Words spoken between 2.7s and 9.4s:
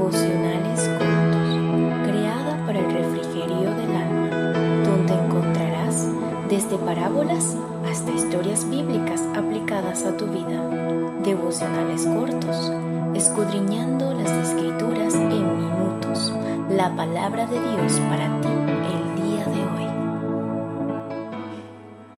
el refrigerio del alma, donde encontrarás desde parábolas hasta historias bíblicas